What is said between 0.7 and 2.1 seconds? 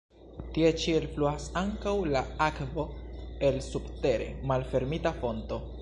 ĉi elfluas ankaŭ